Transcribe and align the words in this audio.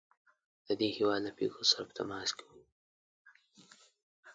د 0.67 0.69
دې 0.79 0.89
هیواد 0.97 1.19
له 1.25 1.31
پیښو 1.39 1.61
سره 1.69 1.83
په 1.87 1.93
تماس 1.99 2.29
کې 2.37 2.43
وو. 2.49 2.61